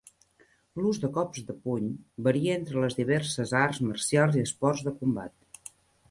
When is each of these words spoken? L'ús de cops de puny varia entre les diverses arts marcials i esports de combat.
L'ús 0.83 0.99
de 1.01 1.09
cops 1.17 1.41
de 1.49 1.55
puny 1.65 1.91
varia 2.27 2.55
entre 2.59 2.81
les 2.85 2.97
diverses 2.99 3.53
arts 3.59 3.81
marcials 3.89 4.39
i 4.39 4.45
esports 4.49 4.81
de 4.89 4.95
combat. 5.03 5.69